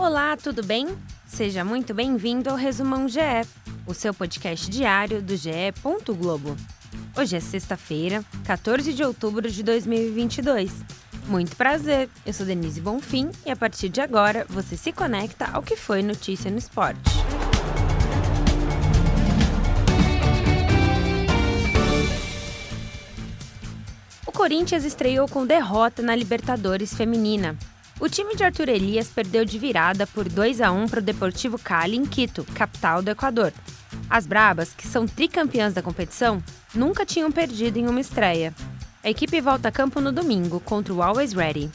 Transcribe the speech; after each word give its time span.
Olá, 0.00 0.34
tudo 0.34 0.64
bem? 0.64 0.88
Seja 1.26 1.62
muito 1.62 1.92
bem-vindo 1.92 2.48
ao 2.48 2.56
Resumão 2.56 3.06
GE, 3.06 3.20
o 3.86 3.92
seu 3.92 4.14
podcast 4.14 4.70
diário 4.70 5.20
do 5.20 5.36
GE. 5.36 5.74
Globo. 6.18 6.56
Hoje 7.14 7.36
é 7.36 7.40
sexta-feira, 7.40 8.24
14 8.46 8.94
de 8.94 9.04
outubro 9.04 9.50
de 9.50 9.62
2022. 9.62 10.72
Muito 11.26 11.54
prazer, 11.54 12.08
eu 12.24 12.32
sou 12.32 12.46
Denise 12.46 12.80
Bonfim 12.80 13.30
e 13.44 13.50
a 13.50 13.56
partir 13.56 13.90
de 13.90 14.00
agora 14.00 14.46
você 14.48 14.74
se 14.74 14.90
conecta 14.90 15.50
ao 15.52 15.62
que 15.62 15.76
foi 15.76 16.02
notícia 16.02 16.50
no 16.50 16.56
esporte. 16.56 16.98
O 24.26 24.32
Corinthians 24.32 24.86
estreou 24.86 25.28
com 25.28 25.44
derrota 25.44 26.00
na 26.00 26.16
Libertadores 26.16 26.94
Feminina. 26.94 27.54
O 28.00 28.08
time 28.08 28.34
de 28.34 28.42
Arthur 28.42 28.70
Elias 28.70 29.08
perdeu 29.08 29.44
de 29.44 29.58
virada 29.58 30.06
por 30.06 30.26
2 30.26 30.62
a 30.62 30.72
1 30.72 30.88
para 30.88 31.00
o 31.00 31.02
Deportivo 31.02 31.58
Cali 31.58 31.98
em 31.98 32.06
Quito, 32.06 32.46
capital 32.54 33.02
do 33.02 33.10
Equador. 33.10 33.52
As 34.08 34.26
Brabas, 34.26 34.72
que 34.72 34.86
são 34.86 35.06
tricampeãs 35.06 35.74
da 35.74 35.82
competição, 35.82 36.42
nunca 36.74 37.04
tinham 37.04 37.30
perdido 37.30 37.78
em 37.78 37.86
uma 37.86 38.00
estreia. 38.00 38.54
A 39.04 39.10
equipe 39.10 39.38
volta 39.42 39.68
a 39.68 39.72
campo 39.72 40.00
no 40.00 40.10
domingo 40.12 40.60
contra 40.60 40.94
o 40.94 41.02
Always 41.02 41.34
Ready. 41.34 41.70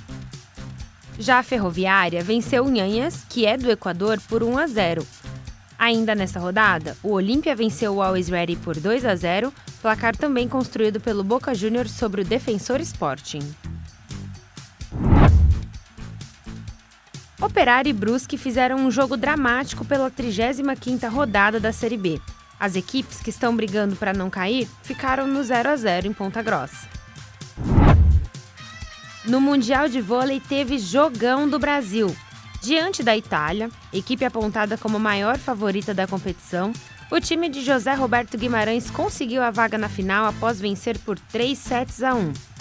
Já 1.19 1.37
a 1.37 1.43
Ferroviária 1.43 2.23
venceu 2.23 2.65
o 2.65 2.71
Nhanhas, 2.71 3.23
que 3.29 3.45
é 3.45 3.55
do 3.55 3.69
Equador, 3.69 4.19
por 4.27 4.41
1 4.41 4.57
a 4.57 4.65
0. 4.65 5.07
Ainda 5.77 6.15
nesta 6.15 6.39
rodada, 6.39 6.97
o 7.03 7.11
Olímpia 7.11 7.55
venceu 7.55 7.93
o 7.93 8.01
Always 8.01 8.29
Ready 8.29 8.55
por 8.55 8.79
2 8.79 9.05
a 9.05 9.15
0, 9.15 9.53
placar 9.79 10.15
também 10.15 10.47
construído 10.47 10.99
pelo 10.99 11.23
Boca 11.23 11.53
Juniors 11.53 11.91
sobre 11.91 12.21
o 12.21 12.25
Defensor 12.25 12.81
Sporting. 12.81 13.43
Operário 17.45 17.91
e 17.91 17.93
Brusque 17.93 18.39
fizeram 18.39 18.77
um 18.77 18.89
jogo 18.89 19.15
dramático 19.15 19.85
pela 19.85 20.09
35ª 20.09 21.07
rodada 21.07 21.59
da 21.59 21.71
Série 21.71 21.95
B. 21.95 22.19
As 22.59 22.75
equipes 22.75 23.19
que 23.19 23.29
estão 23.29 23.55
brigando 23.55 23.95
para 23.95 24.13
não 24.13 24.31
cair 24.31 24.67
ficaram 24.81 25.27
no 25.27 25.43
0 25.43 25.69
a 25.69 25.75
0 25.75 26.07
em 26.07 26.13
Ponta 26.13 26.41
Grossa. 26.41 26.89
No 29.25 29.39
Mundial 29.39 29.87
de 29.87 30.01
Vôlei 30.01 30.39
teve 30.39 30.79
jogão 30.79 31.47
do 31.47 31.59
Brasil. 31.59 32.15
Diante 32.63 33.03
da 33.03 33.15
Itália, 33.15 33.69
equipe 33.93 34.25
apontada 34.25 34.75
como 34.75 34.99
maior 34.99 35.37
favorita 35.37 35.93
da 35.93 36.07
competição, 36.07 36.73
o 37.11 37.19
time 37.19 37.47
de 37.47 37.63
José 37.63 37.93
Roberto 37.93 38.39
Guimarães 38.39 38.89
conseguiu 38.89 39.43
a 39.43 39.51
vaga 39.51 39.77
na 39.77 39.87
final 39.87 40.25
após 40.25 40.59
vencer 40.59 40.97
por 40.97 41.19
3 41.19 41.55
sets 41.55 42.01
a 42.01 42.15
1. 42.15 42.54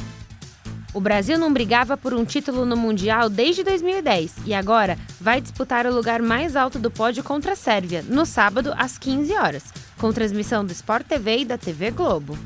O 0.95 1.00
Brasil 1.00 1.37
não 1.37 1.53
brigava 1.53 1.97
por 1.97 2.14
um 2.14 2.25
título 2.25 2.64
no 2.64 2.77
Mundial 2.77 3.28
desde 3.28 3.64
2010 3.64 4.37
e 4.47 4.55
agora 4.55 4.97
vai 5.20 5.41
disputar 5.41 5.87
o 5.87 5.92
lugar 5.92 6.23
mais 6.23 6.55
alto 6.55 6.78
do 6.78 6.89
pódio 6.89 7.25
contra 7.25 7.53
a 7.53 7.56
Sérvia, 7.56 8.05
no 8.09 8.25
sábado 8.25 8.73
às 8.78 8.97
15 8.97 9.33
horas, 9.34 9.65
com 9.98 10.12
transmissão 10.12 10.65
do 10.65 10.70
Sport 10.70 11.05
TV 11.05 11.39
e 11.39 11.45
da 11.45 11.59
TV 11.59 11.91
Globo. 11.91 12.39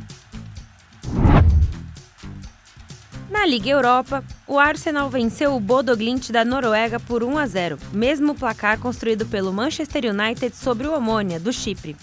Na 3.31 3.45
Liga 3.45 3.69
Europa, 3.69 4.25
o 4.47 4.59
Arsenal 4.59 5.11
venceu 5.11 5.55
o 5.55 5.61
Bodo 5.61 5.95
Glimt 5.95 6.33
da 6.33 6.43
Noruega 6.43 6.99
por 6.99 7.23
1 7.23 7.37
a 7.37 7.47
0, 7.47 7.79
mesmo 7.93 8.35
placar 8.35 8.79
construído 8.79 9.27
pelo 9.27 9.53
Manchester 9.53 10.07
United 10.07 10.57
sobre 10.57 10.87
o 10.87 10.97
Omônia, 10.97 11.39
do 11.39 11.53
Chipre. 11.53 11.95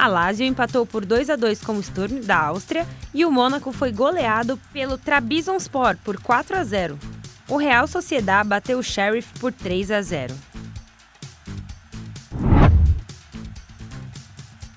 A 0.00 0.06
Lazio 0.06 0.46
empatou 0.46 0.86
por 0.86 1.04
2 1.04 1.28
a 1.28 1.36
2 1.36 1.62
com 1.62 1.74
o 1.76 1.82
Sturm 1.82 2.22
da 2.22 2.46
Áustria 2.46 2.88
e 3.12 3.22
o 3.26 3.30
Mônaco 3.30 3.70
foi 3.70 3.92
goleado 3.92 4.58
pelo 4.72 4.96
Trabzonspor 4.96 5.94
por 6.02 6.18
4 6.18 6.56
a 6.56 6.64
0. 6.64 6.98
O 7.46 7.58
Real 7.58 7.86
Sociedad 7.86 8.46
bateu 8.46 8.78
o 8.78 8.82
Sheriff 8.82 9.28
por 9.38 9.52
3 9.52 9.90
a 9.90 10.00
0. 10.00 10.34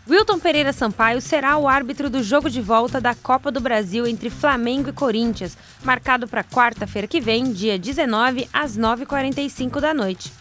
Wilton 0.10 0.40
Pereira 0.40 0.74
Sampaio 0.74 1.22
será 1.22 1.56
o 1.56 1.70
árbitro 1.70 2.10
do 2.10 2.22
jogo 2.22 2.50
de 2.50 2.60
volta 2.60 3.00
da 3.00 3.16
Copa 3.16 3.50
do 3.50 3.62
Brasil 3.62 4.06
entre 4.06 4.30
Flamengo 4.30 4.90
e 4.90 4.94
Corinthians, 4.94 5.58
marcado 5.86 6.28
para 6.28 6.44
quarta-feira 6.44 7.08
que 7.08 7.22
vem, 7.22 7.54
dia 7.54 7.80
19, 7.80 8.50
às 8.52 8.78
9h45 8.78 9.80
da 9.80 9.94
noite. 9.94 10.34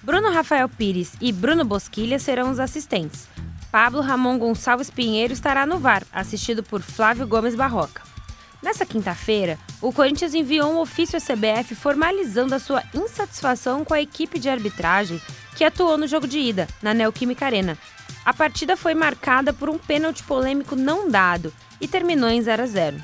Bruno 0.00 0.30
Rafael 0.30 0.68
Pires 0.68 1.14
e 1.20 1.32
Bruno 1.32 1.64
Bosquilha 1.64 2.20
serão 2.20 2.52
os 2.52 2.60
assistentes. 2.60 3.26
Pablo 3.70 4.00
Ramon 4.00 4.38
Gonçalves 4.38 4.88
Pinheiro 4.88 5.32
estará 5.32 5.66
no 5.66 5.78
VAR, 5.78 6.02
assistido 6.12 6.62
por 6.62 6.80
Flávio 6.80 7.26
Gomes 7.26 7.54
Barroca. 7.54 8.02
Nessa 8.62 8.86
quinta-feira, 8.86 9.58
o 9.80 9.92
Corinthians 9.92 10.34
enviou 10.34 10.72
um 10.72 10.78
ofício 10.78 11.18
à 11.18 11.20
CBF 11.20 11.74
formalizando 11.74 12.54
a 12.54 12.58
sua 12.58 12.82
insatisfação 12.94 13.84
com 13.84 13.94
a 13.94 14.00
equipe 14.00 14.38
de 14.38 14.48
arbitragem 14.48 15.20
que 15.54 15.64
atuou 15.64 15.98
no 15.98 16.06
jogo 16.06 16.26
de 16.26 16.38
ida, 16.38 16.66
na 16.82 16.94
Neoquímica 16.94 17.44
Arena. 17.44 17.76
A 18.24 18.32
partida 18.32 18.76
foi 18.76 18.94
marcada 18.94 19.52
por 19.52 19.68
um 19.68 19.78
pênalti 19.78 20.22
polêmico 20.22 20.74
não 20.74 21.10
dado 21.10 21.52
e 21.80 21.86
terminou 21.86 22.30
em 22.30 22.40
0 22.40 22.62
a 22.62 22.66
0. 22.66 22.96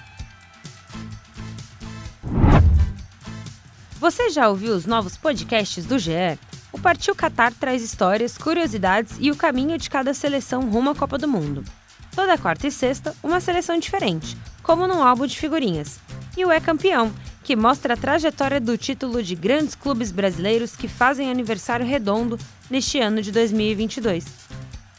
Você 4.01 4.31
já 4.31 4.49
ouviu 4.49 4.75
os 4.75 4.87
novos 4.87 5.17
podcasts 5.17 5.87
do 5.87 5.99
GE? 5.99 6.39
Partiu 6.85 7.15
Qatar 7.15 7.51
traz 7.55 7.83
histórias, 7.83 8.37
curiosidades 8.37 9.17
e 9.19 9.31
o 9.31 9.37
caminho 9.37 9.79
de 9.79 9.89
cada 9.89 10.13
seleção 10.13 10.69
rumo 10.69 10.91
à 10.91 10.95
Copa 10.95 11.17
do 11.17 11.27
Mundo. 11.27 11.65
Toda 12.15 12.37
quarta 12.37 12.67
e 12.67 12.71
sexta, 12.71 13.17
uma 13.23 13.41
seleção 13.41 13.79
diferente, 13.79 14.37
como 14.63 14.87
num 14.87 15.03
álbum 15.03 15.27
de 15.27 15.39
figurinhas. 15.39 15.99
E 16.37 16.45
o 16.45 16.53
É 16.53 16.61
Campeão, 16.61 17.11
que 17.43 17.57
mostra 17.57 17.95
a 17.95 17.97
trajetória 17.97 18.61
do 18.61 18.77
título 18.77 19.23
de 19.23 19.35
grandes 19.35 19.75
clubes 19.75 20.13
brasileiros 20.13 20.77
que 20.77 20.87
fazem 20.87 21.31
aniversário 21.31 21.87
redondo 21.87 22.39
neste 22.71 23.01
ano 23.01 23.23
de 23.23 23.33
2022. 23.33 24.27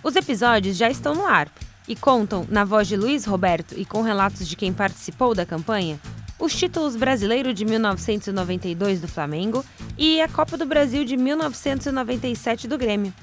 Os 0.02 0.16
episódios 0.16 0.78
já 0.78 0.90
estão 0.90 1.14
no 1.14 1.28
ar 1.28 1.48
e 1.88 1.96
contam, 1.96 2.48
na 2.50 2.66
voz 2.66 2.88
de 2.88 2.98
Luiz 2.98 3.26
Roberto 3.26 3.76
e 3.78 3.86
com 3.86 4.02
relatos 4.02 4.48
de 4.48 4.56
quem 4.56 4.74
participou 4.74 5.36
da 5.36 5.46
campanha, 5.46 6.00
os 6.40 6.54
títulos 6.56 6.96
Brasileiro 6.96 7.54
de 7.54 7.64
1992 7.66 9.02
do 9.02 9.08
Flamengo 9.08 9.64
e 9.98 10.22
a 10.22 10.28
Copa 10.28 10.58
do 10.58 10.66
Brasil 10.66 11.06
de 11.06 11.16
1997 11.16 12.68
do 12.68 12.78
Grêmio. 12.78 13.14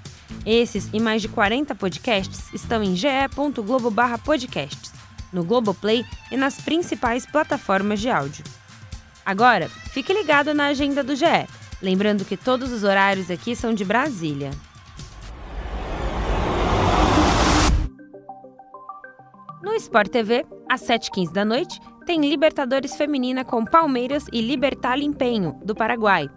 Esses 0.46 0.88
e 0.92 1.00
mais 1.00 1.22
de 1.22 1.28
40 1.28 1.74
podcasts 1.74 2.52
estão 2.54 2.82
em 2.82 2.96
ge.globo/podcasts, 2.96 4.92
no 5.32 5.44
Globoplay 5.44 6.04
e 6.30 6.36
nas 6.36 6.60
principais 6.60 7.24
plataformas 7.26 8.00
de 8.00 8.10
áudio. 8.10 8.44
Agora, 9.24 9.68
fique 9.68 10.12
ligado 10.12 10.52
na 10.52 10.66
agenda 10.66 11.04
do 11.04 11.14
GE, 11.14 11.46
lembrando 11.80 12.24
que 12.24 12.36
todos 12.36 12.72
os 12.72 12.82
horários 12.82 13.30
aqui 13.30 13.54
são 13.54 13.72
de 13.72 13.84
Brasília. 13.84 14.50
No 19.62 19.74
Sport 19.74 20.10
TV, 20.10 20.44
às 20.72 20.80
7h15 20.84 21.32
da 21.34 21.44
noite, 21.44 21.78
tem 22.06 22.26
Libertadores 22.26 22.96
Feminina 22.96 23.44
com 23.44 23.62
Palmeiras 23.62 24.24
e 24.32 24.40
Libertar 24.40 24.98
Empenho, 24.98 25.60
do 25.62 25.74
Paraguai. 25.74 26.30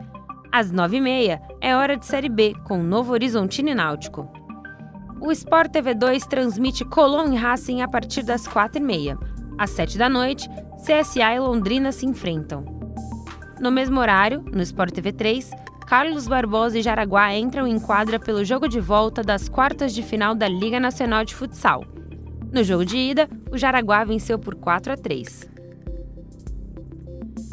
Às 0.52 0.74
9h30 0.74 1.40
é 1.62 1.74
hora 1.74 1.96
de 1.96 2.06
Série 2.06 2.28
B, 2.28 2.54
com 2.66 2.78
Novo 2.84 3.14
Horizontino 3.14 3.70
e 3.70 3.74
Náutico. 3.74 4.30
O 5.22 5.32
Sport 5.32 5.72
TV 5.72 5.94
2 5.94 6.28
transmite 6.28 6.84
Colón 6.84 7.32
e 7.32 7.38
Racing 7.38 7.82
a 7.82 7.88
partir 7.88 8.24
das 8.24 8.46
4h30. 8.46 9.18
Às 9.58 9.70
7 9.70 9.98
da 9.98 10.10
noite, 10.10 10.50
CSA 10.84 11.34
e 11.34 11.40
Londrina 11.40 11.94
se 11.94 12.06
enfrentam. 12.06 12.66
No 13.62 13.72
mesmo 13.72 14.02
horário, 14.02 14.44
no 14.52 14.62
Sport 14.62 14.92
TV 14.92 15.14
3, 15.14 15.50
Carlos 15.88 16.28
Barbosa 16.28 16.78
e 16.78 16.82
Jaraguá 16.82 17.34
entram 17.34 17.66
em 17.66 17.80
quadra 17.80 18.20
pelo 18.20 18.44
jogo 18.44 18.68
de 18.68 18.82
volta 18.82 19.24
das 19.24 19.48
quartas 19.48 19.96
de 19.96 20.04
final 20.04 20.36
da 20.36 20.50
Liga 20.50 20.78
Nacional 20.78 21.24
de 21.24 21.34
Futsal. 21.34 21.86
No 22.56 22.64
jogo 22.64 22.86
de 22.86 22.96
ida, 22.96 23.28
o 23.52 23.58
Jaraguá 23.58 24.06
venceu 24.06 24.40
por 24.40 24.56
4 24.56 24.94
a 24.94 24.96
3. 24.96 25.50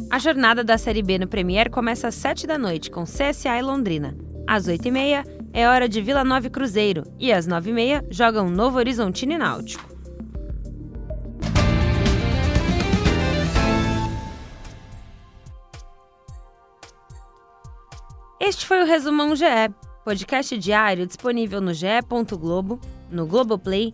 A 0.09 0.17
jornada 0.17 0.63
da 0.63 0.77
Série 0.77 1.03
B 1.03 1.19
no 1.19 1.27
Premier 1.27 1.69
começa 1.69 2.07
às 2.07 2.15
7 2.15 2.47
da 2.47 2.57
noite 2.57 2.89
com 2.89 3.03
CSA 3.03 3.59
e 3.59 3.61
Londrina. 3.61 4.15
Às 4.47 4.65
8h30 4.65 5.27
é 5.51 5.67
hora 5.67 5.89
de 5.89 5.99
Vila 5.99 6.23
Nova 6.23 6.47
e 6.47 6.49
Cruzeiro 6.49 7.03
e 7.19 7.33
às 7.33 7.45
9h30 7.45 8.05
jogam 8.11 8.49
Novo 8.49 8.77
Horizontino 8.77 9.33
e 9.33 9.37
Náutico. 9.37 9.93
Este 18.39 18.65
foi 18.65 18.81
o 18.81 18.85
Resumão 18.85 19.35
GE, 19.35 19.43
podcast 20.05 20.57
diário 20.57 21.05
disponível 21.05 21.59
no 21.59 21.73
ge.globo, 21.73 22.79
no 23.11 23.27
Globoplay, 23.27 23.93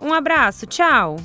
Um 0.00 0.14
abraço, 0.14 0.66
tchau! 0.66 1.16